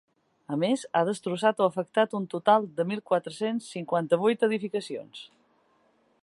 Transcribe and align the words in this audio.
A 0.53 0.55
més, 0.61 0.85
ha 0.99 1.03
destrossat 1.09 1.61
o 1.63 1.67
afectat 1.73 2.15
un 2.21 2.25
total 2.31 2.65
de 2.79 2.87
mil 2.93 3.03
quatre-cents 3.13 3.69
cinquanta-vuit 3.75 4.47
edificacions. 4.49 5.23